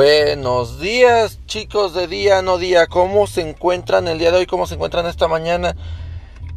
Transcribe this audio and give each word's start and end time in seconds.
Buenos 0.00 0.78
días, 0.78 1.40
chicos 1.46 1.92
de 1.92 2.06
día, 2.06 2.40
no 2.40 2.56
día. 2.56 2.86
¿Cómo 2.86 3.26
se 3.26 3.40
encuentran 3.40 4.06
el 4.06 4.20
día 4.20 4.30
de 4.30 4.38
hoy? 4.38 4.46
¿Cómo 4.46 4.68
se 4.68 4.74
encuentran 4.74 5.06
esta 5.06 5.26
mañana? 5.26 5.74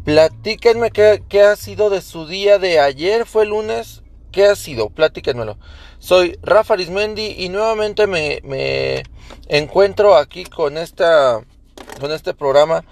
Platíquenme 0.06 0.92
qué, 0.92 1.42
ha 1.42 1.56
sido 1.56 1.90
de 1.90 2.02
su 2.02 2.28
día 2.28 2.60
de 2.60 2.80
ayer. 2.80 3.26
¿Fue 3.26 3.48
lunes? 3.48 4.04
¿Qué 4.32 4.46
ha 4.46 4.56
sido? 4.56 4.92
Platíquenmelo. 4.92 5.58
Soy 5.98 6.38
Rafa 6.44 6.76
Arismendi 6.76 7.34
y 7.36 7.50
nuevamente 7.50 8.06
me, 8.06 8.42
me 8.44 9.02
encuentro 9.48 10.16
aquí 10.16 10.44
con, 10.44 10.78
esta, 10.78 11.44
con 12.00 12.12
este 12.12 12.36
programa 12.36 12.86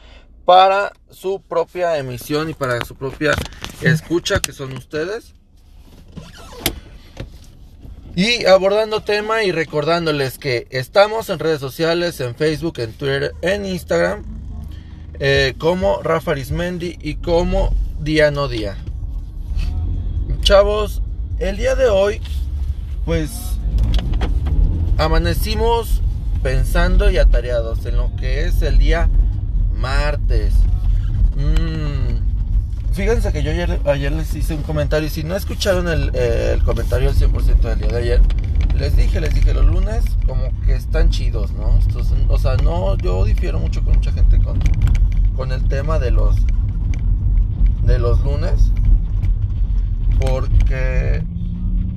para 0.46 0.94
su 1.12 1.44
propia 1.44 1.96
emisión 2.00 2.50
y 2.50 2.56
para 2.56 2.84
su 2.86 2.96
propia 2.96 3.36
escucha, 3.84 4.40
que 4.40 4.52
son 4.52 4.76
ustedes. 4.76 5.36
Y 8.20 8.46
abordando 8.48 9.02
tema 9.02 9.44
y 9.44 9.54
recordándoles 9.54 10.40
que 10.40 10.68
estamos 10.72 11.30
en 11.30 11.40
redes 11.40 11.62
sociales, 11.62 12.20
en 12.20 12.36
Facebook, 12.36 12.78
en 12.80 12.92
Twitter, 12.92 13.34
en 13.42 13.66
Instagram, 13.66 14.26
eh, 15.22 15.54
como 15.58 16.02
Rafa 16.04 16.32
Arismendi 16.32 16.98
y 17.02 17.16
como 17.16 17.74
Día 18.02 18.30
No 18.30 18.50
Día. 18.50 18.76
Chavos, 20.42 21.02
el 21.38 21.56
día 21.56 21.76
de 21.76 21.88
hoy, 21.88 22.20
pues 23.06 23.32
amanecimos 24.98 26.02
pensando 26.44 27.10
y 27.10 27.20
atareados 27.20 27.86
en 27.86 27.96
lo 27.96 28.14
que 28.18 28.44
es 28.44 28.62
el 28.64 28.80
día 28.80 29.10
martes. 29.78 30.52
Mmm 31.38 31.99
Fíjense 33.00 33.32
que 33.32 33.44
yo 33.44 33.52
ayer, 33.86 34.12
les 34.12 34.36
hice 34.36 34.56
un 34.56 34.62
comentario 34.62 35.08
y 35.08 35.10
si 35.10 35.24
no 35.24 35.38
escucharon 35.38 35.88
el, 35.88 36.62
comentario 36.64 37.08
al 37.08 37.16
100% 37.16 37.62
del 37.62 37.80
día 37.80 37.88
de 37.88 37.98
ayer, 37.98 38.22
les 38.76 38.98
dije, 38.98 39.22
les 39.22 39.34
dije, 39.34 39.54
los 39.54 39.64
lunes 39.64 40.04
como 40.28 40.52
que 40.66 40.76
están 40.76 41.10
chidos, 41.10 41.54
¿no? 41.54 41.80
o 42.28 42.38
sea, 42.38 42.58
no, 42.58 42.98
yo 42.98 43.24
difiero 43.24 43.58
mucho 43.58 43.86
con 43.86 43.94
mucha 43.94 44.12
gente 44.12 44.38
con, 44.40 44.60
con 45.38 45.54
el 45.54 45.66
tema 45.70 45.98
de 45.98 46.12
los, 46.12 46.36
de 47.86 48.00
los 48.00 48.22
lunes, 48.22 48.70
porque 50.20 51.24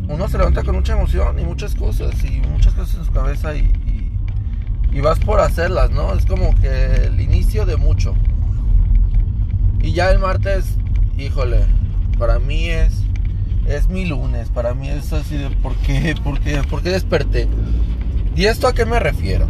uno 0.07 0.29
se 0.29 0.39
levanta 0.39 0.63
con 0.63 0.77
mucha 0.77 0.93
emoción 0.93 1.37
y 1.37 1.43
muchas 1.43 1.75
cosas 1.75 2.15
y 2.23 2.43
muchas 2.43 2.75
cosas 2.75 2.95
en 2.95 3.05
su 3.07 3.11
cabeza 3.11 3.57
y, 3.57 3.73
y 4.93 5.01
vas 5.01 5.19
por 5.19 5.41
hacerlas, 5.41 5.91
¿no? 5.91 6.15
Es 6.15 6.27
como 6.27 6.55
que 6.61 7.07
el 7.07 7.21
inicio 7.21 7.67
de 7.67 7.77
mucho. 7.77 8.15
Y 9.81 9.95
ya 9.95 10.13
el 10.13 10.21
martes 10.21 10.77
híjole, 11.19 11.67
para 12.19 12.39
mí 12.39 12.69
es 12.69 13.03
es 13.67 13.89
mi 13.89 14.05
lunes, 14.07 14.49
para 14.49 14.75
mí 14.75 14.89
es 14.89 15.13
así 15.13 15.37
de 15.37 15.51
¿por 15.51 15.75
qué? 15.77 16.15
¿Por 16.23 16.41
qué? 16.41 16.63
¿Por 16.69 16.83
qué 16.83 16.91
desperté? 16.91 17.49
¿Y 18.35 18.47
esto 18.47 18.67
a 18.67 18.75
qué 18.75 18.85
me 18.85 18.99
refiero? 18.99 19.47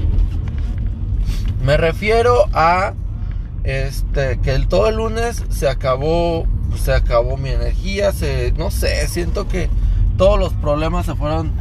Me 1.65 1.77
refiero 1.77 2.47
a 2.53 2.95
este 3.65 4.39
que 4.41 4.55
el 4.55 4.67
todo 4.67 4.89
el 4.89 4.97
lunes 4.97 5.45
se 5.51 5.69
acabó 5.69 6.47
se 6.77 6.93
acabó 6.93 7.37
mi 7.37 7.51
energía, 7.51 8.13
se 8.13 8.53
no 8.53 8.71
sé, 8.71 9.07
siento 9.09 9.47
que 9.49 9.69
todos 10.17 10.39
los 10.39 10.53
problemas 10.55 11.07
se 11.07 11.15
fueron 11.15 11.53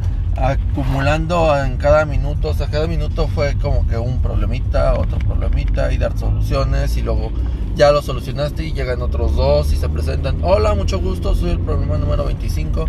acumulando 0.41 1.55
en 1.55 1.77
cada 1.77 2.05
minuto, 2.05 2.49
o 2.49 2.53
sea, 2.53 2.67
cada 2.67 2.87
minuto 2.87 3.27
fue 3.27 3.55
como 3.61 3.87
que 3.87 3.97
un 3.97 4.21
problemita, 4.21 4.95
otro 4.95 5.19
problemita 5.19 5.91
y 5.93 5.97
dar 5.97 6.17
soluciones 6.17 6.97
y 6.97 7.03
luego 7.03 7.31
ya 7.75 7.91
lo 7.91 8.01
solucionaste 8.01 8.65
y 8.65 8.73
llegan 8.73 9.01
otros 9.03 9.35
dos 9.35 9.71
y 9.71 9.75
se 9.75 9.87
presentan, 9.87 10.39
hola, 10.41 10.73
mucho 10.73 10.99
gusto, 10.99 11.35
soy 11.35 11.51
el 11.51 11.59
problema 11.59 11.97
número 11.97 12.25
25 12.25 12.85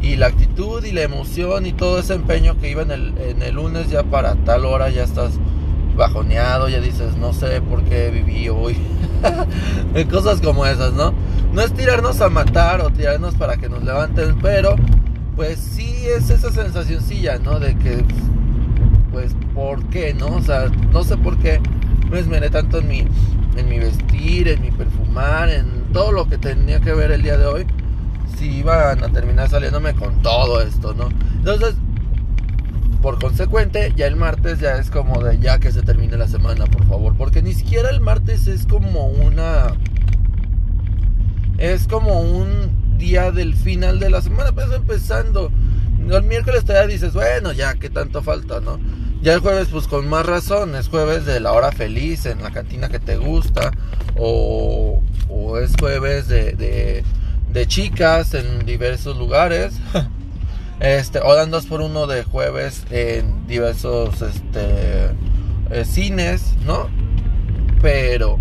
y 0.00 0.16
la 0.16 0.26
actitud 0.26 0.82
y 0.82 0.92
la 0.92 1.02
emoción 1.02 1.66
y 1.66 1.72
todo 1.72 1.98
ese 1.98 2.14
empeño 2.14 2.58
que 2.58 2.70
iba 2.70 2.82
en 2.82 2.90
el, 2.90 3.14
en 3.18 3.42
el 3.42 3.54
lunes 3.54 3.90
ya 3.90 4.02
para 4.02 4.34
tal 4.36 4.64
hora 4.64 4.88
ya 4.88 5.04
estás 5.04 5.38
bajoneado, 5.96 6.68
ya 6.68 6.80
dices, 6.80 7.16
no 7.16 7.32
sé 7.32 7.60
por 7.60 7.84
qué 7.84 8.10
viví 8.10 8.48
hoy. 8.48 8.76
Cosas 10.10 10.40
como 10.40 10.66
esas, 10.66 10.92
¿no? 10.94 11.14
No 11.52 11.60
es 11.60 11.72
tirarnos 11.72 12.20
a 12.20 12.28
matar 12.30 12.80
o 12.80 12.90
tirarnos 12.90 13.34
para 13.34 13.56
que 13.56 13.68
nos 13.68 13.84
levanten, 13.84 14.38
pero 14.40 14.74
pues 15.36 15.58
sí 15.58 16.06
es 16.06 16.30
esa 16.30 16.50
sensacioncilla, 16.50 17.38
¿no? 17.38 17.58
De 17.58 17.76
que, 17.76 18.04
pues, 19.12 19.34
¿por 19.54 19.84
qué, 19.90 20.14
no? 20.14 20.28
O 20.28 20.42
sea, 20.42 20.68
no 20.92 21.04
sé 21.04 21.16
por 21.16 21.38
qué 21.38 21.60
me 22.10 22.18
esmeré 22.20 22.50
tanto 22.50 22.78
en 22.78 22.88
mi 22.88 23.04
en 23.56 23.68
mi 23.68 23.78
vestir, 23.78 24.48
en 24.48 24.62
mi 24.62 24.70
perfumar, 24.70 25.48
en 25.48 25.84
todo 25.92 26.12
lo 26.12 26.28
que 26.28 26.38
tenía 26.38 26.80
que 26.80 26.92
ver 26.92 27.12
el 27.12 27.22
día 27.22 27.36
de 27.36 27.46
hoy, 27.46 27.66
si 28.36 28.46
iban 28.46 29.02
a 29.02 29.08
terminar 29.10 29.48
saliéndome 29.48 29.94
con 29.94 30.22
todo 30.22 30.60
esto, 30.60 30.92
¿no? 30.94 31.08
Entonces, 31.36 31.76
por 33.00 33.20
consecuente, 33.20 33.92
ya 33.94 34.06
el 34.06 34.16
martes 34.16 34.60
ya 34.60 34.76
es 34.76 34.90
como 34.90 35.22
de 35.22 35.38
ya 35.38 35.58
que 35.58 35.70
se 35.70 35.82
termine 35.82 36.16
la 36.16 36.26
semana, 36.26 36.66
por 36.66 36.84
favor, 36.86 37.14
porque 37.16 37.42
ni 37.42 37.52
siquiera 37.52 37.90
el 37.90 38.00
martes 38.00 38.46
es 38.46 38.66
como 38.66 39.06
una 39.06 39.74
es 41.58 41.86
como 41.86 42.20
un 42.20 42.73
día 43.04 43.30
del 43.30 43.54
final 43.54 44.00
de 44.00 44.08
la 44.08 44.22
semana, 44.22 44.52
pues 44.52 44.66
empezando. 44.72 45.50
El 46.08 46.22
miércoles 46.22 46.64
todavía 46.64 46.94
dices, 46.94 47.12
bueno, 47.12 47.52
ya, 47.52 47.74
¿qué 47.74 47.90
tanto 47.90 48.22
falta, 48.22 48.60
no? 48.60 48.78
Ya 49.22 49.34
el 49.34 49.40
jueves, 49.40 49.68
pues 49.70 49.86
con 49.86 50.08
más 50.08 50.24
razón, 50.24 50.74
es 50.74 50.88
jueves 50.88 51.26
de 51.26 51.40
la 51.40 51.52
hora 51.52 51.70
feliz 51.70 52.24
en 52.26 52.42
la 52.42 52.50
cantina 52.50 52.88
que 52.88 52.98
te 52.98 53.16
gusta, 53.16 53.72
o, 54.16 55.02
es 55.62 55.72
jueves 55.78 56.28
de, 56.28 57.04
de, 57.52 57.66
chicas 57.66 58.34
en 58.34 58.66
diversos 58.66 59.16
lugares, 59.16 59.74
este, 60.80 61.20
o 61.20 61.34
dan 61.34 61.50
dos 61.50 61.66
por 61.66 61.80
uno 61.80 62.06
de 62.06 62.24
jueves 62.24 62.84
en 62.90 63.46
diversos 63.46 64.20
este, 64.22 65.10
eh, 65.70 65.84
cines, 65.84 66.54
¿no? 66.66 66.88
Pero 67.80 68.38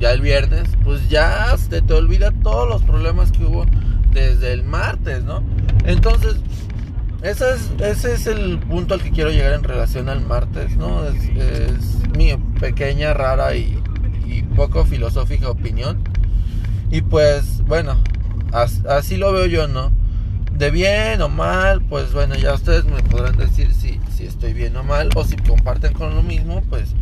ya 0.00 0.12
el 0.12 0.20
viernes, 0.20 0.68
pues 0.84 1.08
ya 1.08 1.56
te, 1.68 1.82
te 1.82 1.94
olvida 1.94 2.32
todos 2.42 2.68
los 2.68 2.82
problemas 2.82 3.30
que 3.32 3.44
hubo 3.44 3.66
desde 4.12 4.52
el 4.52 4.64
martes, 4.64 5.22
¿no? 5.24 5.42
Entonces, 5.84 6.36
ese 7.22 7.50
es, 7.50 7.70
ese 7.80 8.14
es 8.14 8.26
el 8.26 8.58
punto 8.58 8.94
al 8.94 9.02
que 9.02 9.10
quiero 9.10 9.30
llegar 9.30 9.52
en 9.52 9.62
relación 9.62 10.08
al 10.08 10.22
martes, 10.22 10.76
¿no? 10.76 11.04
Es, 11.04 11.98
mi 12.16 12.36
pequeña, 12.58 13.14
rara 13.14 13.54
y, 13.54 13.78
poco 14.56 14.84
filosófica 14.84 15.48
opinión. 15.48 16.02
Y 16.90 17.02
pues, 17.02 17.64
bueno, 17.66 17.96
así 18.88 19.16
lo 19.16 19.32
veo 19.32 19.46
yo, 19.46 19.68
¿no? 19.68 19.92
De 20.52 20.70
bien 20.70 21.22
o 21.22 21.28
mal, 21.28 21.80
pues 21.82 22.12
bueno, 22.12 22.34
ya 22.34 22.52
ustedes 22.52 22.84
me 22.84 23.02
podrán 23.02 23.36
decir 23.36 23.72
si, 23.72 24.00
si 24.14 24.26
estoy 24.26 24.52
bien 24.52 24.76
o 24.76 24.82
mal, 24.82 25.08
o 25.14 25.24
si 25.24 25.36
comparten 25.36 25.92
con 25.92 26.14
lo 26.14 26.22
mismo, 26.22 26.62
pues, 26.68 26.94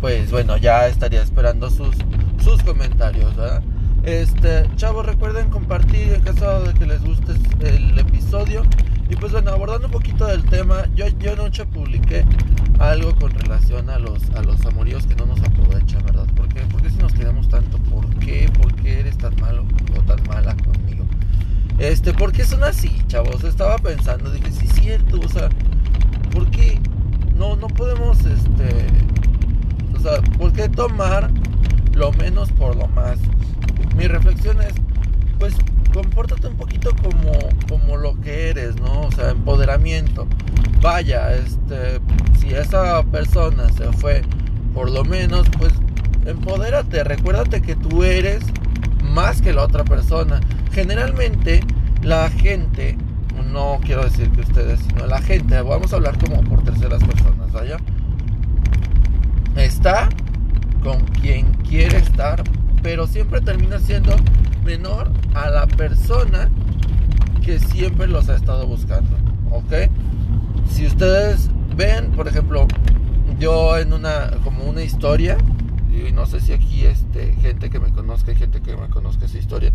pues 0.00 0.30
bueno, 0.30 0.56
ya 0.56 0.86
estaría 0.88 1.22
esperando 1.22 1.70
sus, 1.70 1.94
sus 2.42 2.62
comentarios, 2.62 3.36
¿verdad? 3.36 3.62
Este, 4.04 4.68
chavos, 4.76 5.06
recuerden 5.06 5.48
compartir 5.48 6.12
en 6.12 6.20
caso 6.20 6.62
de 6.62 6.74
que 6.74 6.84
les 6.84 7.02
guste 7.02 7.32
el 7.60 7.98
episodio. 7.98 8.62
Y 9.08 9.16
pues 9.16 9.32
bueno, 9.32 9.50
abordando 9.50 9.86
un 9.86 9.92
poquito 9.92 10.26
del 10.26 10.44
tema, 10.44 10.84
yo, 10.94 11.06
yo 11.18 11.32
anoche 11.32 11.64
publiqué 11.64 12.22
algo 12.78 13.14
con 13.16 13.30
relación 13.30 13.88
a 13.88 13.98
los, 13.98 14.28
a 14.30 14.42
los 14.42 14.64
amoríos 14.66 15.06
que 15.06 15.14
no 15.14 15.24
nos 15.24 15.40
aprovechan, 15.40 16.04
¿verdad? 16.04 16.26
¿Por 16.36 16.48
qué? 16.48 16.60
¿Por 16.62 16.82
qué 16.82 16.90
si 16.90 16.98
nos 16.98 17.14
quedamos 17.14 17.48
tanto? 17.48 17.78
¿Por 17.78 18.06
qué? 18.16 18.50
¿Por 18.60 18.74
qué 18.74 19.00
eres 19.00 19.16
tan 19.16 19.34
malo 19.40 19.64
o 19.96 20.02
tan 20.02 20.22
mala 20.28 20.54
conmigo? 20.56 21.06
Este, 21.78 22.12
¿por 22.12 22.30
qué 22.32 22.44
son 22.44 22.62
así, 22.62 22.90
chavos? 23.06 23.42
Estaba 23.42 23.78
pensando, 23.78 24.30
dije, 24.30 24.50
sí 24.52 24.66
cierto, 24.66 25.18
o 25.18 25.28
sea, 25.28 25.48
¿por 26.30 26.50
qué 26.50 26.78
no, 27.36 27.56
no 27.56 27.68
podemos, 27.68 28.18
este, 28.20 28.86
o 29.96 29.98
sea, 29.98 30.20
¿por 30.36 30.52
qué 30.52 30.68
tomar 30.68 31.30
lo 31.94 32.12
menos 32.12 32.52
por 32.52 32.76
lo 32.76 32.86
más? 32.88 33.18
Mi 33.96 34.06
reflexión 34.06 34.60
es, 34.62 34.74
pues 35.38 35.54
compórtate 35.92 36.48
un 36.48 36.56
poquito 36.56 36.90
como, 36.96 37.32
como 37.68 37.96
lo 37.96 38.20
que 38.20 38.50
eres, 38.50 38.76
¿no? 38.76 39.02
O 39.02 39.12
sea, 39.12 39.30
empoderamiento. 39.30 40.26
Vaya, 40.80 41.32
este, 41.32 42.00
si 42.38 42.52
esa 42.52 43.02
persona 43.04 43.68
se 43.70 43.92
fue, 43.92 44.22
por 44.74 44.90
lo 44.90 45.04
menos, 45.04 45.46
pues 45.58 45.72
empodérate, 46.26 47.04
recuérdate 47.04 47.62
que 47.62 47.76
tú 47.76 48.02
eres 48.02 48.42
más 49.02 49.40
que 49.40 49.52
la 49.52 49.62
otra 49.62 49.84
persona. 49.84 50.40
Generalmente 50.72 51.60
la 52.02 52.28
gente, 52.30 52.96
no 53.52 53.78
quiero 53.82 54.04
decir 54.04 54.30
que 54.30 54.40
ustedes, 54.40 54.80
sino 54.80 55.06
la 55.06 55.20
gente, 55.22 55.60
vamos 55.62 55.92
a 55.92 55.96
hablar 55.96 56.18
como 56.18 56.42
por 56.42 56.62
terceras 56.64 57.02
personas, 57.04 57.52
¿vaya? 57.52 57.76
Está 59.56 60.08
con 60.82 61.00
quien 61.20 61.46
quiere 61.68 61.98
estar, 61.98 62.42
pero 62.84 63.06
siempre 63.06 63.40
termina 63.40 63.80
siendo 63.80 64.14
menor 64.62 65.10
a 65.32 65.48
la 65.48 65.66
persona 65.66 66.50
que 67.42 67.58
siempre 67.58 68.06
los 68.06 68.28
ha 68.28 68.36
estado 68.36 68.66
buscando. 68.66 69.16
¿Ok? 69.50 69.72
Si 70.70 70.86
ustedes 70.86 71.48
ven, 71.74 72.12
por 72.12 72.28
ejemplo, 72.28 72.68
yo 73.38 73.78
en 73.78 73.94
una, 73.94 74.32
como 74.44 74.64
una 74.64 74.82
historia, 74.82 75.38
y 75.90 76.12
no 76.12 76.26
sé 76.26 76.40
si 76.40 76.52
aquí 76.52 76.84
este, 76.84 77.32
gente 77.36 77.70
que 77.70 77.80
me 77.80 77.90
conozca 77.90 78.34
gente 78.34 78.60
que 78.60 78.76
me 78.76 78.90
conozca 78.90 79.24
esa 79.24 79.38
historia, 79.38 79.72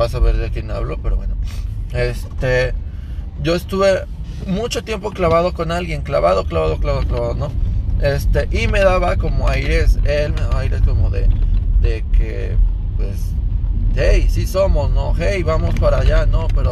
va 0.00 0.04
a 0.04 0.08
saber 0.08 0.36
de 0.36 0.50
quién 0.50 0.70
hablo, 0.70 0.98
pero 1.02 1.16
bueno. 1.16 1.34
Este, 1.92 2.74
yo 3.42 3.56
estuve 3.56 4.04
mucho 4.46 4.84
tiempo 4.84 5.10
clavado 5.10 5.52
con 5.52 5.72
alguien, 5.72 6.02
clavado, 6.02 6.44
clavado, 6.44 6.78
clavado, 6.78 7.08
clavado, 7.08 7.34
¿no? 7.34 7.50
Este, 8.00 8.48
y 8.52 8.68
me 8.68 8.78
daba 8.78 9.16
como 9.16 9.48
aires, 9.48 9.98
él 10.04 10.32
me 10.32 10.42
daba 10.42 10.60
aires 10.60 10.80
como 10.82 11.10
de, 11.10 11.28
de 11.82 12.04
que, 12.12 12.56
pues, 12.96 13.32
hey, 13.96 14.26
sí 14.30 14.46
somos, 14.46 14.90
¿no? 14.90 15.12
Hey, 15.18 15.42
vamos 15.42 15.74
para 15.74 15.98
allá, 15.98 16.24
¿no? 16.24 16.46
Pero 16.54 16.70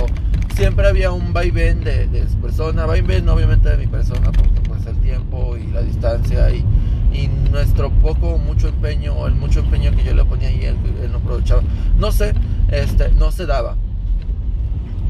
siempre 0.55 0.87
había 0.89 1.11
un 1.11 1.33
vaivén 1.33 1.83
de, 1.85 2.07
de 2.07 2.23
persona, 2.41 2.87
vaivén 2.87 3.29
obviamente 3.29 3.69
de 3.69 3.77
mi 3.77 3.87
persona, 3.87 4.31
porque 4.33 4.61
pues 4.69 4.87
el 4.87 4.97
tiempo 5.01 5.57
y 5.57 5.67
la 5.73 5.83
distancia 5.83 6.51
y, 6.51 6.65
y 7.13 7.29
nuestro 7.51 7.91
poco 7.91 8.39
mucho 8.39 8.69
empeño, 8.69 9.27
el 9.27 9.35
mucho 9.35 9.61
empeño 9.61 9.91
que 9.97 10.05
yo 10.05 10.15
le 10.15 10.25
ponía 10.25 10.51
y 10.51 10.65
él, 10.65 10.77
él 11.03 11.11
no 11.11 11.19
aprovechaba, 11.19 11.63
no 11.99 12.13
sé, 12.13 12.33
este, 12.69 13.11
no 13.13 13.33
se 13.33 13.47
daba. 13.47 13.77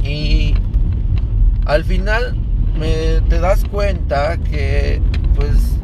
Y 0.02 0.54
al 1.66 1.84
final 1.84 2.36
me, 2.78 3.20
te 3.28 3.38
das 3.38 3.64
cuenta 3.64 4.38
que 4.38 5.02
pues 5.34 5.76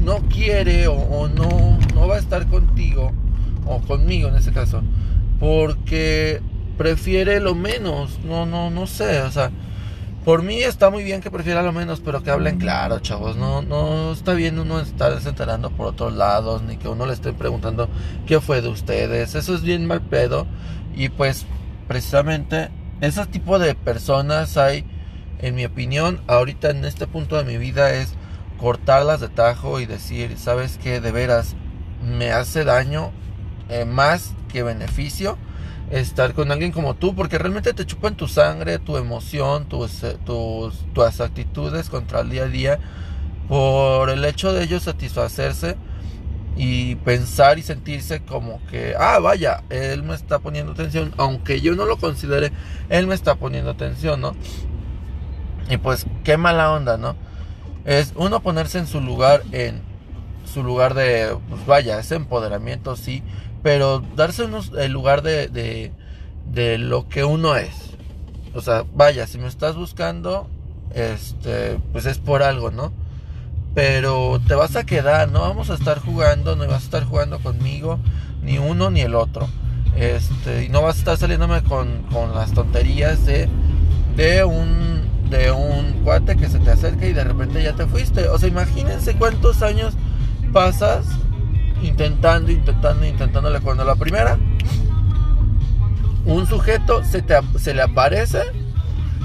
no 0.00 0.18
quiere 0.28 0.88
o, 0.88 0.94
o 0.94 1.28
no, 1.28 1.78
no 1.94 2.06
va 2.06 2.16
a 2.16 2.18
estar 2.18 2.46
contigo 2.48 3.12
o 3.66 3.80
conmigo 3.80 4.28
en 4.28 4.36
ese 4.36 4.52
caso 4.52 4.82
porque 5.38 6.40
prefiere 6.78 7.40
lo 7.40 7.54
menos 7.54 8.20
no 8.24 8.46
no 8.46 8.70
no 8.70 8.86
sé 8.86 9.22
o 9.22 9.30
sea 9.30 9.50
por 10.24 10.42
mí 10.42 10.62
está 10.62 10.88
muy 10.90 11.02
bien 11.02 11.20
que 11.20 11.30
prefiera 11.30 11.62
lo 11.62 11.72
menos 11.72 12.00
pero 12.00 12.22
que 12.22 12.30
hablen 12.30 12.58
claro 12.58 13.00
chavos 13.00 13.36
no 13.36 13.62
no 13.62 14.12
está 14.12 14.34
bien 14.34 14.58
uno 14.58 14.80
estar 14.80 15.14
desenterando 15.14 15.70
por 15.70 15.88
otros 15.88 16.14
lados 16.14 16.62
ni 16.62 16.76
que 16.76 16.88
uno 16.88 17.06
le 17.06 17.12
esté 17.12 17.32
preguntando 17.32 17.88
qué 18.26 18.40
fue 18.40 18.62
de 18.62 18.68
ustedes 18.68 19.34
eso 19.34 19.54
es 19.54 19.62
bien 19.62 19.86
mal 19.86 20.00
pedo 20.02 20.46
y 20.94 21.08
pues 21.08 21.46
precisamente 21.88 22.70
ese 23.00 23.26
tipo 23.26 23.58
de 23.58 23.74
personas 23.74 24.56
hay 24.56 24.84
en 25.40 25.56
mi 25.56 25.64
opinión 25.64 26.20
ahorita 26.28 26.70
en 26.70 26.84
este 26.84 27.06
punto 27.06 27.36
de 27.36 27.44
mi 27.44 27.58
vida 27.58 27.92
es 27.92 28.14
cortarlas 28.62 29.18
de 29.20 29.28
tajo 29.28 29.80
y 29.80 29.86
decir, 29.86 30.38
¿sabes 30.38 30.78
qué? 30.80 31.00
De 31.00 31.10
veras, 31.10 31.56
me 32.00 32.30
hace 32.30 32.64
daño 32.64 33.10
eh, 33.72 33.84
más 33.84 34.34
que 34.52 34.62
beneficio 34.62 35.38
estar 35.90 36.32
con 36.34 36.50
alguien 36.52 36.72
como 36.72 36.94
tú, 36.94 37.14
porque 37.14 37.38
realmente 37.38 37.72
te 37.74 37.84
chupan 37.84 38.16
tu 38.16 38.28
sangre, 38.28 38.78
tu 38.78 38.96
emoción, 38.96 39.66
tus, 39.66 40.02
eh, 40.04 40.16
tus, 40.24 40.74
tus 40.94 41.20
actitudes 41.20 41.90
contra 41.90 42.20
el 42.20 42.30
día 42.30 42.44
a 42.44 42.48
día, 42.48 42.78
por 43.48 44.08
el 44.08 44.24
hecho 44.24 44.52
de 44.52 44.64
ellos 44.64 44.84
satisfacerse 44.84 45.76
y 46.56 46.96
pensar 46.96 47.58
y 47.58 47.62
sentirse 47.62 48.22
como 48.22 48.60
que, 48.66 48.94
ah, 48.98 49.18
vaya, 49.18 49.64
él 49.70 50.02
me 50.02 50.14
está 50.14 50.38
poniendo 50.38 50.72
atención, 50.72 51.12
aunque 51.16 51.60
yo 51.60 51.74
no 51.74 51.84
lo 51.84 51.96
considere, 51.98 52.52
él 52.88 53.06
me 53.06 53.14
está 53.14 53.34
poniendo 53.34 53.70
atención, 53.70 54.20
¿no? 54.20 54.34
Y 55.68 55.76
pues, 55.76 56.06
qué 56.24 56.36
mala 56.36 56.72
onda, 56.72 56.96
¿no? 56.96 57.16
es 57.84 58.12
uno 58.16 58.40
ponerse 58.40 58.78
en 58.78 58.86
su 58.86 59.00
lugar, 59.00 59.42
en 59.52 59.82
su 60.52 60.62
lugar 60.62 60.94
de, 60.94 61.36
pues 61.48 61.66
vaya, 61.66 61.98
ese 61.98 62.16
empoderamiento 62.16 62.96
sí, 62.96 63.22
pero 63.62 64.02
darse 64.16 64.44
unos, 64.44 64.72
el 64.76 64.92
lugar 64.92 65.22
de, 65.22 65.48
de, 65.48 66.78
lo 66.78 67.08
que 67.08 67.24
uno 67.24 67.56
es. 67.56 67.90
O 68.54 68.60
sea, 68.60 68.84
vaya, 68.94 69.26
si 69.26 69.38
me 69.38 69.46
estás 69.46 69.76
buscando, 69.76 70.48
este, 70.94 71.78
pues 71.92 72.06
es 72.06 72.18
por 72.18 72.42
algo, 72.42 72.70
¿no? 72.70 72.92
Pero 73.74 74.40
te 74.46 74.54
vas 74.54 74.76
a 74.76 74.84
quedar, 74.84 75.30
no 75.30 75.40
vamos 75.40 75.70
a 75.70 75.74
estar 75.74 75.98
jugando, 75.98 76.56
no 76.56 76.66
vas 76.66 76.82
a 76.82 76.84
estar 76.84 77.04
jugando 77.04 77.38
conmigo, 77.38 77.98
ni 78.42 78.58
uno 78.58 78.90
ni 78.90 79.00
el 79.00 79.14
otro. 79.14 79.48
Este, 79.96 80.64
y 80.64 80.68
no 80.68 80.82
vas 80.82 80.96
a 80.96 80.98
estar 80.98 81.16
saliéndome 81.16 81.62
con, 81.62 82.02
con 82.12 82.34
las 82.34 82.52
tonterías 82.52 83.24
de, 83.24 83.48
de 84.16 84.44
un 84.44 85.02
de 85.32 85.50
un 85.50 86.04
cuate 86.04 86.36
que 86.36 86.46
se 86.48 86.58
te 86.58 86.70
acerca 86.70 87.06
y 87.06 87.14
de 87.14 87.24
repente 87.24 87.62
ya 87.62 87.72
te 87.72 87.86
fuiste. 87.86 88.28
O 88.28 88.38
sea, 88.38 88.48
imagínense 88.48 89.14
cuántos 89.14 89.62
años 89.62 89.94
pasas 90.52 91.06
intentando, 91.82 92.50
intentando, 92.50 93.04
intentándole. 93.06 93.60
Cuando 93.60 93.84
la 93.84 93.96
primera, 93.96 94.38
un 96.24 96.46
sujeto 96.46 97.02
se, 97.04 97.22
te, 97.22 97.34
se 97.58 97.74
le 97.74 97.82
aparece 97.82 98.42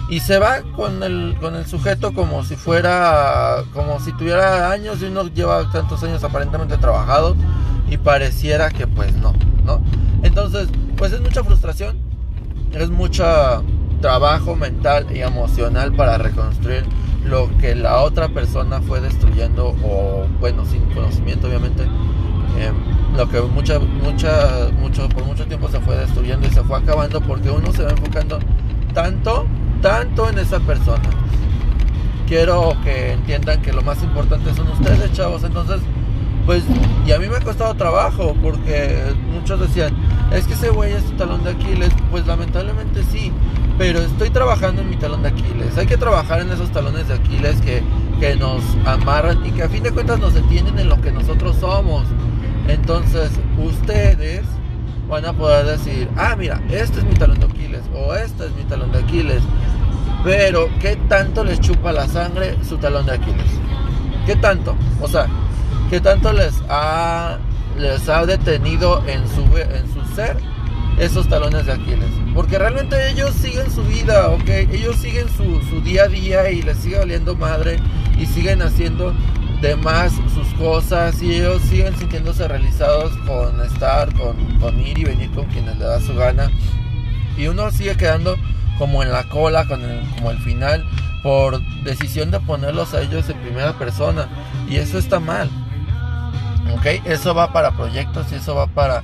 y 0.10 0.22
se 0.22 0.40
va 0.40 0.62
con 0.76 1.04
el, 1.04 1.36
con 1.40 1.56
el 1.56 1.66
sujeto 1.66 2.14
como 2.14 2.44
si 2.44 2.56
fuera, 2.56 3.64
como 3.74 4.00
si 4.00 4.14
tuviera 4.14 4.72
años 4.72 5.02
y 5.02 5.06
uno 5.06 5.28
lleva 5.28 5.70
tantos 5.72 6.02
años 6.04 6.24
aparentemente 6.24 6.78
trabajado 6.78 7.36
y 7.90 7.98
pareciera 7.98 8.70
que 8.70 8.88
pues 8.88 9.14
no, 9.14 9.34
¿no? 9.66 9.82
Entonces, 10.24 10.70
pues 10.98 11.14
es 11.14 11.22
mucha 11.22 11.44
frustración, 11.44 11.98
es 12.74 12.90
mucha 12.90 13.62
trabajo 14.02 14.56
mental 14.56 15.08
y 15.14 15.22
emocional 15.22 15.94
para 15.94 16.18
reconstruir 16.18 16.86
lo 17.26 17.50
que 17.58 17.76
la 17.76 18.02
otra 18.02 18.30
persona 18.30 18.82
fue 18.82 19.02
destruyendo 19.02 19.76
o 19.84 20.26
bueno 20.40 20.66
sin 20.66 20.82
conocimiento 20.94 21.48
obviamente 21.48 21.84
eh, 22.58 22.72
lo 23.16 23.28
que 23.30 23.42
mucha 23.42 23.80
mucha 23.80 24.70
mucho 24.80 25.10
por 25.10 25.26
mucho 25.26 25.46
tiempo 25.46 25.68
se 25.70 25.80
fue 25.80 25.96
destruyendo 25.98 26.48
y 26.48 26.52
se 26.52 26.64
fue 26.64 26.78
acabando 26.78 27.22
porque 27.22 27.50
uno 27.50 27.72
se 27.72 27.84
va 27.84 27.92
enfocando 27.92 28.40
tanto 28.94 29.46
tanto 29.82 30.30
en 30.30 30.40
esa 30.40 30.60
persona. 30.60 31.04
Quiero 32.28 32.76
que 32.84 33.14
entiendan 33.14 33.62
que 33.62 33.72
lo 33.72 33.82
más 33.82 34.02
importante 34.04 34.54
son 34.54 34.68
ustedes 34.70 35.14
chavos. 35.14 35.44
Entonces 35.44 35.80
pues 36.46 36.64
y 37.06 37.12
a 37.12 37.20
mí 37.20 37.28
me 37.28 37.36
ha 37.36 37.42
costado 37.42 37.74
trabajo 37.76 38.34
porque 38.42 39.04
muchos 39.34 39.60
decían 39.60 39.94
es 40.32 40.48
que 40.48 40.54
ese 40.54 40.70
güey 40.70 40.94
es 40.94 41.18
talón 41.18 41.44
de 41.44 41.52
Aquiles 41.52 41.90
pues 42.10 42.26
lamentablemente 42.26 43.04
sí 43.04 43.34
pero 43.78 44.00
estoy 44.00 44.30
trabajando 44.32 44.82
en 44.82 44.90
mi 44.90 44.96
talón 44.96 45.22
de 45.22 45.30
Aquiles. 45.30 45.78
Hay 45.78 45.86
que 45.86 45.98
trabajar 45.98 46.42
en 46.42 46.52
esos 46.52 46.72
talones 46.72 47.08
de 47.08 47.14
Aquiles 47.14 47.62
que, 47.62 47.84
que 48.20 48.36
nos 48.36 48.64
amarran 48.86 49.46
y 49.46 49.52
que 49.52 49.64
a 49.64 49.70
fin 49.70 49.84
de 49.84 49.92
cuentas 49.92 50.20
nos 50.20 50.34
detienen 50.34 50.80
en 50.80 50.90
lo 50.90 51.00
que 51.00 51.12
nosotros 51.12 51.58
somos. 51.58 52.06
Entonces, 52.68 53.32
ustedes 53.58 54.44
van 55.08 55.26
a 55.26 55.34
poder 55.34 55.66
decir, 55.66 56.10
ah, 56.18 56.36
mira, 56.38 56.60
este 56.70 57.00
es 57.00 57.06
mi 57.06 57.14
talón 57.14 57.40
de 57.40 57.46
Aquiles 57.46 57.84
o 57.94 58.14
este 58.16 58.46
es 58.46 58.52
mi 58.54 58.64
talón 58.64 58.92
de 58.92 59.00
Aquiles. 59.00 59.44
Pero, 60.24 60.70
¿qué 60.80 60.96
tanto 61.08 61.44
les 61.44 61.60
chupa 61.60 61.92
la 61.92 62.08
sangre 62.08 62.58
su 62.64 62.78
talón 62.78 63.06
de 63.06 63.14
Aquiles? 63.14 63.46
¿Qué 64.26 64.36
tanto? 64.36 64.76
O 65.02 65.08
sea, 65.08 65.28
¿qué 65.90 66.02
tanto 66.02 66.34
les 66.34 66.62
ha, 66.68 67.38
les 67.78 68.10
ha 68.10 68.26
detenido 68.26 69.04
en 69.08 69.26
su, 69.28 69.44
en 69.56 69.94
su 69.94 70.16
ser 70.16 70.38
esos 71.00 71.28
talones 71.28 71.66
de 71.66 71.74
Aquiles. 71.74 72.10
Porque 72.34 72.58
realmente 72.58 73.10
ellos 73.10 73.34
siguen 73.36 73.72
su 73.72 73.84
vida, 73.84 74.30
¿ok? 74.30 74.50
Ellos 74.72 74.96
siguen 74.98 75.28
su, 75.30 75.62
su 75.70 75.82
día 75.82 76.04
a 76.04 76.08
día 76.08 76.50
y 76.52 76.62
les 76.62 76.78
sigue 76.78 76.98
valiendo 76.98 77.36
madre 77.36 77.80
y 78.18 78.26
siguen 78.26 78.62
haciendo 78.62 79.14
de 79.62 79.76
más 79.76 80.14
sus 80.34 80.48
cosas 80.60 81.22
y 81.22 81.36
ellos 81.36 81.62
siguen 81.64 81.98
sintiéndose 81.98 82.48
realizados 82.48 83.12
con 83.26 83.60
estar, 83.62 84.14
con, 84.14 84.36
con 84.60 84.80
ir 84.80 85.00
y 85.00 85.04
venir 85.04 85.32
con 85.32 85.46
quienes 85.46 85.78
le 85.78 85.86
da 85.86 86.00
su 86.00 86.14
gana. 86.16 86.52
Y 87.38 87.48
uno 87.48 87.72
sigue 87.72 87.96
quedando 87.96 88.36
como 88.78 89.02
en 89.04 89.12
la 89.12 89.24
cola, 89.30 89.66
como 89.68 90.32
el 90.32 90.38
final, 90.40 90.86
por 91.24 91.62
decisión 91.84 92.32
de 92.32 92.40
ponerlos 92.40 92.94
a 92.94 93.02
ellos 93.02 93.30
en 93.30 93.38
primera 93.38 93.74
persona. 93.74 94.28
Y 94.70 94.78
eso 94.78 94.98
está 94.98 95.20
mal. 95.20 95.50
¿Ok? 96.76 96.86
Eso 97.06 97.34
va 97.34 97.54
para 97.54 97.72
proyectos 97.72 98.32
y 98.32 98.36
eso 98.36 98.56
va 98.56 98.68
para 98.68 99.02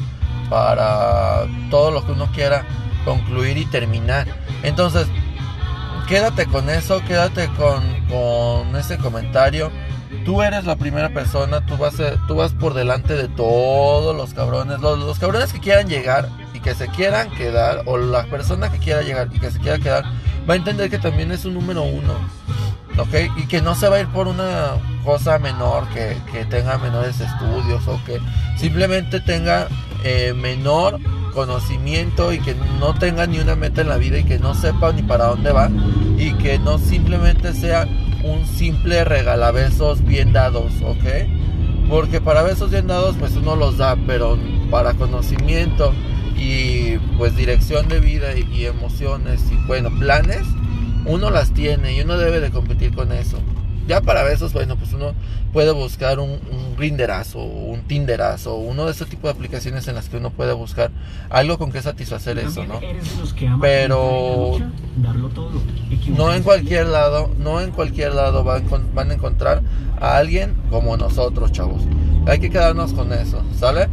para 0.49 1.45
todo 1.69 1.91
lo 1.91 2.05
que 2.05 2.11
uno 2.11 2.29
quiera 2.33 2.65
concluir 3.05 3.57
y 3.57 3.65
terminar. 3.65 4.27
Entonces, 4.63 5.07
quédate 6.07 6.45
con 6.45 6.69
eso, 6.69 7.01
quédate 7.05 7.47
con, 7.57 7.83
con 8.09 8.75
ese 8.75 8.97
comentario. 8.97 9.71
Tú 10.25 10.41
eres 10.41 10.65
la 10.65 10.75
primera 10.75 11.09
persona, 11.09 11.65
tú 11.65 11.75
vas, 11.75 11.95
tú 12.27 12.35
vas 12.35 12.53
por 12.53 12.73
delante 12.73 13.15
de 13.15 13.27
todos 13.27 14.15
los 14.15 14.33
cabrones, 14.33 14.79
los, 14.79 14.99
los 14.99 15.19
cabrones 15.19 15.51
que 15.51 15.59
quieran 15.59 15.87
llegar 15.87 16.29
y 16.53 16.59
que 16.59 16.75
se 16.75 16.87
quieran 16.87 17.29
quedar, 17.31 17.81
o 17.85 17.97
la 17.97 18.23
persona 18.25 18.71
que 18.71 18.77
quiera 18.77 19.01
llegar 19.01 19.29
y 19.33 19.39
que 19.39 19.51
se 19.51 19.59
quiera 19.59 19.79
quedar, 19.79 20.05
va 20.49 20.53
a 20.53 20.57
entender 20.57 20.89
que 20.89 20.99
también 20.99 21.31
es 21.31 21.45
un 21.45 21.55
número 21.55 21.83
uno. 21.83 22.13
¿ok? 22.97 23.37
Y 23.37 23.47
que 23.47 23.61
no 23.61 23.75
se 23.75 23.89
va 23.89 23.97
a 23.97 23.99
ir 24.01 24.07
por 24.07 24.27
una 24.27 24.73
cosa 25.03 25.39
menor, 25.39 25.87
que, 25.89 26.17
que 26.31 26.45
tenga 26.45 26.77
menores 26.77 27.19
estudios 27.19 27.87
o 27.87 27.99
que 28.05 28.19
simplemente 28.57 29.19
tenga 29.19 29.67
eh, 30.03 30.33
menor 30.33 30.99
conocimiento 31.33 32.31
y 32.31 32.39
que 32.39 32.55
no 32.79 32.93
tenga 32.93 33.25
ni 33.25 33.39
una 33.39 33.55
meta 33.55 33.81
en 33.81 33.89
la 33.89 33.97
vida 33.97 34.19
y 34.19 34.23
que 34.23 34.39
no 34.39 34.53
sepa 34.53 34.91
ni 34.91 35.01
para 35.01 35.25
dónde 35.25 35.51
va 35.51 35.69
y 36.17 36.33
que 36.33 36.59
no 36.59 36.77
simplemente 36.77 37.53
sea 37.53 37.87
un 38.23 38.45
simple 38.45 39.03
regalabesos 39.03 40.03
bien 40.05 40.31
dados, 40.31 40.71
¿ok? 40.83 41.89
Porque 41.89 42.21
para 42.21 42.43
besos 42.43 42.71
bien 42.71 42.87
dados 42.87 43.15
pues 43.19 43.35
uno 43.35 43.55
los 43.55 43.77
da, 43.77 43.97
pero 44.07 44.37
para 44.69 44.93
conocimiento 44.93 45.93
y 46.37 46.97
pues 47.17 47.35
dirección 47.35 47.87
de 47.87 47.99
vida 47.99 48.37
y, 48.37 48.47
y 48.53 48.65
emociones 48.65 49.43
y 49.51 49.67
bueno, 49.67 49.89
planes, 49.99 50.43
uno 51.05 51.29
las 51.29 51.51
tiene 51.51 51.93
y 51.93 52.01
uno 52.01 52.17
debe 52.17 52.39
de 52.39 52.51
competir 52.51 52.93
con 52.93 53.11
eso. 53.11 53.37
Ya 53.87 54.01
para 54.01 54.23
besos, 54.23 54.53
bueno, 54.53 54.77
pues 54.77 54.93
uno 54.93 55.13
puede 55.53 55.71
buscar 55.71 56.19
un, 56.19 56.31
un 56.31 56.75
Grinderazo, 56.75 57.39
un 57.43 57.81
Tinderazo, 57.83 58.55
uno 58.55 58.85
de 58.85 58.91
ese 58.91 59.05
tipo 59.05 59.27
de 59.27 59.33
aplicaciones 59.33 59.87
en 59.87 59.95
las 59.95 60.09
que 60.09 60.17
uno 60.17 60.31
puede 60.31 60.51
buscar 60.53 60.89
algo 61.29 61.57
con 61.59 61.71
que 61.71 61.81
satisfacer 61.81 62.39
eso, 62.39 62.65
¿no? 62.65 62.79
Pero 63.61 64.57
no 66.17 66.33
en 66.33 66.43
cualquier 66.43 66.87
lado, 66.87 67.29
no 67.37 67.61
en 67.61 67.71
cualquier 67.71 68.15
lado 68.15 68.43
van, 68.43 68.65
van 68.93 69.11
a 69.11 69.13
encontrar 69.13 69.61
a 70.01 70.17
alguien 70.17 70.55
como 70.69 70.97
nosotros, 70.97 71.51
chavos. 71.51 71.83
Hay 72.25 72.39
que 72.39 72.49
quedarnos 72.49 72.93
con 72.93 73.13
eso, 73.13 73.41
¿sale? 73.57 73.87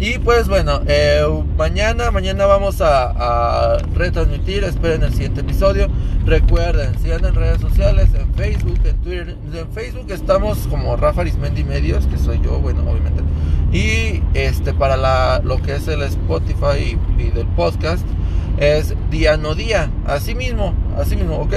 Y 0.00 0.18
pues 0.18 0.48
bueno, 0.48 0.80
eh, 0.86 1.22
mañana, 1.58 2.10
mañana 2.10 2.46
vamos 2.46 2.80
a, 2.80 3.76
retransmitir, 3.94 4.64
esperen 4.64 5.02
el 5.02 5.12
siguiente 5.12 5.42
episodio. 5.42 5.88
Recuerden, 6.24 6.98
sigan 7.00 7.22
en 7.26 7.34
redes 7.34 7.60
sociales, 7.60 8.08
en 8.14 8.32
Facebook, 8.32 8.78
en 8.84 8.96
Twitter. 9.02 9.36
En 9.52 9.70
Facebook 9.72 10.06
estamos 10.08 10.66
como 10.68 10.96
Rafa 10.96 11.20
Arismendi 11.20 11.64
Medios, 11.64 12.06
que 12.06 12.16
soy 12.16 12.40
yo, 12.42 12.58
bueno, 12.60 12.80
obviamente. 12.90 13.22
Y 13.72 14.22
este 14.32 14.72
para 14.72 14.96
la, 14.96 15.42
lo 15.44 15.60
que 15.60 15.76
es 15.76 15.86
el 15.86 16.00
Spotify 16.00 16.98
y, 17.18 17.30
del 17.32 17.46
podcast 17.48 18.06
es 18.56 18.94
día 19.10 19.36
no 19.36 19.54
día, 19.54 19.90
así 20.06 20.34
mismo, 20.34 20.72
así 20.96 21.14
mismo, 21.14 21.36
¿ok? 21.36 21.56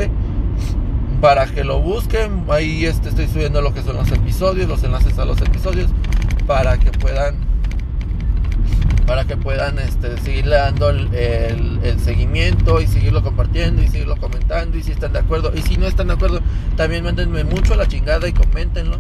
Para 1.22 1.46
que 1.46 1.64
lo 1.64 1.80
busquen, 1.80 2.44
ahí 2.50 2.86
este, 2.86 3.08
estoy 3.08 3.30
subiendo 3.30 3.62
lo 3.62 3.74
que 3.74 3.82
son 3.84 3.96
los 3.96 4.12
episodios, 4.12 4.68
los 4.68 4.84
enlaces 4.84 5.18
a 5.18 5.24
los 5.24 5.42
episodios, 5.42 5.92
para 6.46 6.78
que 6.78 6.92
puedan 6.92 7.53
para 9.06 9.26
que 9.26 9.38
puedan 9.38 9.80
este, 9.80 10.18
seguirle 10.20 10.56
dando 10.56 10.90
el, 10.90 12.00
seguimiento 12.04 12.82
y 12.82 12.88
seguirlo 12.88 13.24
compartiendo 13.24 13.82
y 13.82 13.88
seguirlo 13.88 14.18
comentando 14.18 14.78
y 14.78 14.84
si 14.84 14.92
están 14.92 15.14
de 15.14 15.20
acuerdo. 15.20 15.54
Y 15.56 15.62
si 15.62 15.78
no 15.78 15.88
están 15.88 16.08
de 16.08 16.14
acuerdo 16.14 16.42
también 16.76 17.04
mándenme 17.04 17.44
mucho 17.44 17.76
la 17.76 17.88
chingada 17.88 18.28
y 18.28 18.34
coméntenlo 18.34 18.98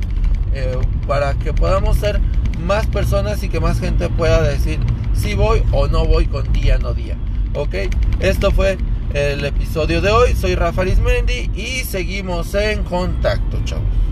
eh, 0.53 0.77
para 1.07 1.33
que 1.33 1.53
podamos 1.53 1.97
ser 1.97 2.19
más 2.65 2.85
personas 2.87 3.43
y 3.43 3.49
que 3.49 3.59
más 3.59 3.79
gente 3.79 4.09
pueda 4.09 4.41
decir 4.41 4.79
si 5.13 5.33
voy 5.33 5.63
o 5.71 5.87
no 5.87 6.05
voy 6.05 6.27
con 6.27 6.51
día 6.53 6.77
no 6.77 6.93
día. 6.93 7.17
Ok 7.53 7.75
esto 8.19 8.51
fue 8.51 8.77
el 9.13 9.43
episodio 9.43 10.01
de 10.01 10.09
hoy. 10.09 10.35
Soy 10.35 10.55
Rafa 10.55 10.81
Arismendi 10.81 11.51
y 11.55 11.83
seguimos 11.83 12.53
en 12.55 12.83
contacto 12.83 13.59
chavos 13.65 14.02